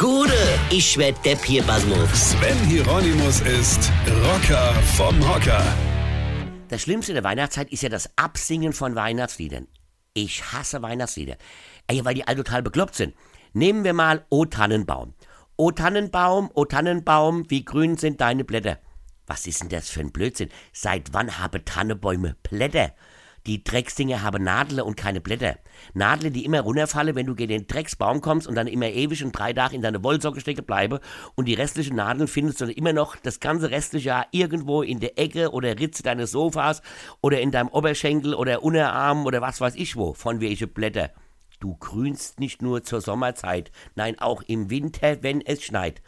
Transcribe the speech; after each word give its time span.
Gude, 0.00 0.32
ich 0.70 0.96
werd 0.96 1.22
Depp 1.26 1.44
hier, 1.44 1.62
Basmus. 1.62 2.30
Sven 2.30 2.56
Hieronymus 2.64 3.42
ist 3.42 3.92
Rocker 4.24 4.72
vom 4.96 5.14
Hocker. 5.28 5.62
Das 6.68 6.80
Schlimmste 6.80 7.12
der 7.12 7.22
Weihnachtszeit 7.22 7.70
ist 7.70 7.82
ja 7.82 7.90
das 7.90 8.08
Absingen 8.16 8.72
von 8.72 8.94
Weihnachtsliedern. 8.94 9.68
Ich 10.14 10.54
hasse 10.54 10.80
Weihnachtslieder. 10.80 11.36
Ey, 11.86 12.02
weil 12.02 12.14
die 12.14 12.26
alle 12.26 12.38
total 12.38 12.62
bekloppt 12.62 12.94
sind. 12.94 13.14
Nehmen 13.52 13.84
wir 13.84 13.92
mal 13.92 14.24
O 14.30 14.46
Tannenbaum. 14.46 15.12
O 15.58 15.70
Tannenbaum, 15.70 16.50
O 16.54 16.64
Tannenbaum, 16.64 17.50
wie 17.50 17.66
grün 17.66 17.98
sind 17.98 18.22
deine 18.22 18.44
Blätter. 18.44 18.78
Was 19.26 19.46
ist 19.46 19.60
denn 19.60 19.68
das 19.68 19.90
für 19.90 20.00
ein 20.00 20.12
Blödsinn? 20.12 20.48
Seit 20.72 21.12
wann 21.12 21.38
haben 21.38 21.62
Tannenbäume 21.66 22.36
Blätter? 22.42 22.94
Die 23.46 23.64
Drecksdinger 23.64 24.22
haben 24.22 24.44
Nadel 24.44 24.80
und 24.80 24.96
keine 24.96 25.20
Blätter. 25.20 25.56
Nadel, 25.94 26.30
die 26.30 26.44
immer 26.44 26.60
runterfallen, 26.60 27.14
wenn 27.14 27.26
du 27.26 27.34
gegen 27.34 27.50
den 27.50 27.66
Drecksbaum 27.66 28.20
kommst 28.20 28.46
und 28.46 28.54
dann 28.54 28.66
immer 28.66 28.88
ewig 28.88 29.24
und 29.24 29.32
drei 29.32 29.52
Tage 29.52 29.74
in 29.74 29.82
deine 29.82 30.04
Wollsocke 30.04 30.40
stecken 30.40 30.64
bleibe 30.64 31.00
und 31.36 31.46
die 31.46 31.54
restlichen 31.54 31.96
Nadeln 31.96 32.28
findest 32.28 32.60
du 32.60 32.66
dann 32.66 32.74
immer 32.74 32.92
noch 32.92 33.16
das 33.16 33.40
ganze 33.40 33.70
restliche 33.70 34.08
Jahr 34.08 34.26
irgendwo 34.30 34.82
in 34.82 35.00
der 35.00 35.18
Ecke 35.18 35.52
oder 35.52 35.78
Ritze 35.78 36.02
deines 36.02 36.32
Sofas 36.32 36.82
oder 37.22 37.40
in 37.40 37.50
deinem 37.50 37.68
Oberschenkel 37.68 38.34
oder 38.34 38.62
Unterarm 38.62 39.24
oder 39.24 39.40
was 39.40 39.60
weiß 39.60 39.74
ich 39.76 39.96
wo, 39.96 40.12
von 40.12 40.40
welche 40.40 40.66
Blätter. 40.66 41.10
Du 41.60 41.76
grünst 41.76 42.40
nicht 42.40 42.62
nur 42.62 42.82
zur 42.82 43.00
Sommerzeit, 43.00 43.70
nein 43.94 44.18
auch 44.18 44.42
im 44.42 44.70
Winter, 44.70 45.22
wenn 45.22 45.40
es 45.40 45.62
schneit. 45.62 46.02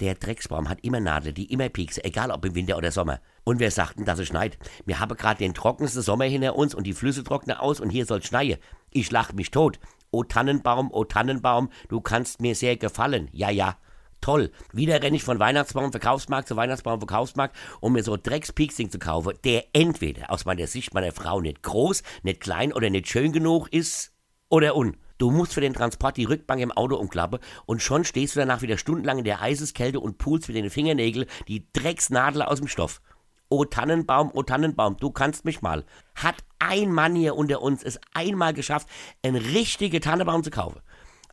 Der 0.00 0.14
Drecksbaum 0.14 0.68
hat 0.68 0.84
immer 0.84 1.00
Nadel, 1.00 1.32
die 1.32 1.50
immer 1.50 1.70
piekse, 1.70 2.04
egal 2.04 2.30
ob 2.30 2.44
im 2.44 2.54
Winter 2.54 2.76
oder 2.76 2.92
Sommer. 2.92 3.20
Und 3.44 3.60
wir 3.60 3.70
sagten, 3.70 4.04
dass 4.04 4.18
es 4.18 4.28
schneit. 4.28 4.58
Wir 4.84 5.00
haben 5.00 5.16
gerade 5.16 5.38
den 5.38 5.54
trockensten 5.54 6.02
Sommer 6.02 6.24
hinter 6.24 6.56
uns 6.56 6.74
und 6.74 6.84
die 6.84 6.92
Flüsse 6.92 7.24
trocknen 7.24 7.56
aus 7.56 7.80
und 7.80 7.88
hier 7.88 8.04
soll 8.04 8.22
schneien. 8.22 8.58
Ich 8.90 9.10
lach 9.10 9.32
mich 9.32 9.50
tot. 9.50 9.78
O 10.10 10.22
Tannenbaum, 10.22 10.90
o 10.92 11.04
Tannenbaum, 11.04 11.70
du 11.88 12.00
kannst 12.00 12.42
mir 12.42 12.54
sehr 12.54 12.76
gefallen. 12.76 13.28
Ja, 13.32 13.50
ja. 13.50 13.76
Toll. 14.20 14.50
Wieder 14.72 15.02
renne 15.02 15.16
ich 15.16 15.24
von 15.24 15.38
Weihnachtsbaum 15.38 15.92
Verkaufsmarkt 15.92 16.48
zu 16.48 16.56
Weihnachtsbaum 16.56 17.00
Verkaufsmarkt, 17.00 17.56
um 17.80 17.92
mir 17.92 18.02
so 18.02 18.16
Dreckspieksing 18.16 18.90
zu 18.90 18.98
kaufen, 18.98 19.34
der 19.44 19.66
entweder 19.72 20.30
aus 20.30 20.44
meiner 20.44 20.66
Sicht 20.66 20.94
meiner 20.94 21.12
Frau 21.12 21.40
nicht 21.40 21.62
groß, 21.62 22.02
nicht 22.22 22.40
klein 22.40 22.72
oder 22.72 22.90
nicht 22.90 23.08
schön 23.08 23.32
genug 23.32 23.72
ist 23.72 24.12
oder 24.48 24.76
un. 24.76 24.96
Du 25.18 25.30
musst 25.30 25.54
für 25.54 25.60
den 25.60 25.74
Transport 25.74 26.16
die 26.16 26.24
Rückbank 26.24 26.60
im 26.60 26.72
Auto 26.72 26.96
umklappen 26.96 27.40
und 27.64 27.82
schon 27.82 28.04
stehst 28.04 28.36
du 28.36 28.40
danach 28.40 28.62
wieder 28.62 28.78
stundenlang 28.78 29.18
in 29.18 29.24
der 29.24 29.40
Eiseskälte 29.40 30.00
und 30.00 30.18
pulst 30.18 30.48
mit 30.48 30.56
den 30.56 30.70
Fingernägeln 30.70 31.26
die 31.48 31.66
Drecksnadel 31.72 32.42
aus 32.42 32.58
dem 32.58 32.68
Stoff. 32.68 33.00
O 33.48 33.64
Tannenbaum, 33.64 34.30
o 34.34 34.42
Tannenbaum, 34.42 34.96
du 34.96 35.10
kannst 35.10 35.44
mich 35.44 35.62
mal. 35.62 35.84
Hat 36.14 36.36
ein 36.58 36.92
Mann 36.92 37.14
hier 37.14 37.36
unter 37.36 37.62
uns 37.62 37.82
es 37.82 38.00
einmal 38.12 38.52
geschafft, 38.52 38.88
einen 39.22 39.36
richtigen 39.36 40.00
Tannenbaum 40.00 40.42
zu 40.42 40.50
kaufen. 40.50 40.80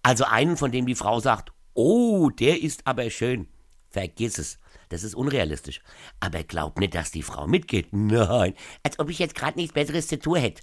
Also 0.04 0.26
einen, 0.26 0.58
von 0.58 0.72
dem 0.72 0.86
die 0.86 0.96
Frau 0.96 1.20
sagt, 1.20 1.52
oh, 1.74 2.30
der 2.30 2.62
ist 2.62 2.86
aber 2.86 3.10
schön. 3.10 3.48
Vergiss 3.90 4.38
es. 4.38 4.60
Das 4.90 5.04
ist 5.04 5.16
unrealistisch. 5.16 5.82
Aber 6.20 6.44
glaub 6.44 6.80
nicht, 6.80 6.94
dass 6.94 7.12
die 7.12 7.24
Frau 7.24 7.48
mitgeht. 7.48 7.88
Nein. 7.92 8.54
Als 8.84 9.00
ob 9.00 9.10
ich 9.10 9.20
jetzt 9.20 9.36
gerade 9.36 9.58
nichts 9.58 9.74
Besseres 9.74 10.08
zu 10.08 10.20
tun 10.20 10.36
hätte. 10.38 10.62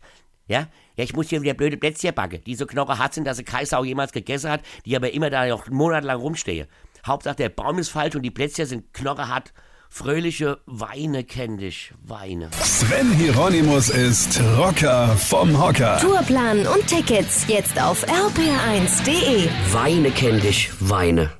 Ja? 0.51 0.67
Ja, 0.97 1.05
ich 1.05 1.15
muss 1.15 1.29
hier 1.29 1.41
wieder 1.43 1.55
blöde 1.55 1.77
Plätzchen 1.77 2.12
backen, 2.12 2.43
die 2.45 2.56
so 2.56 2.67
knochenhart 2.67 3.15
sind, 3.15 3.25
dass 3.25 3.37
sie 3.37 3.45
keine 3.45 3.67
Sau 3.67 3.84
jemals 3.84 4.11
gegessen 4.12 4.51
hat, 4.51 4.62
die 4.84 4.97
aber 4.97 5.12
immer 5.12 5.31
da 5.31 5.47
noch 5.47 5.69
monatelang 5.70 6.20
rumstehe. 6.20 6.67
Hauptsache 7.06 7.37
der 7.37 7.48
Baum 7.51 7.79
ist 7.79 7.91
falsch 7.91 8.17
und 8.17 8.23
die 8.23 8.33
Plätzchen 8.33 8.67
sind 8.67 8.93
knochenhart. 8.93 9.53
Fröhliche 9.89 10.59
Weine 10.67 11.23
kenn 11.25 11.56
dich, 11.59 11.93
Weine. 12.03 12.51
Sven 12.62 13.12
Hieronymus 13.12 13.91
ist 13.91 14.41
Rocker 14.59 15.17
vom 15.17 15.61
Hocker. 15.61 15.98
Tourplan 15.98 16.67
und 16.67 16.87
Tickets 16.87 17.47
jetzt 17.48 17.81
auf 17.81 18.05
rpr1.de. 18.09 19.48
Weine 19.73 20.11
kenn 20.11 20.41
dich, 20.41 20.71
Weine. 20.81 21.39